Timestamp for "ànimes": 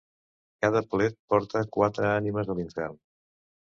2.15-2.53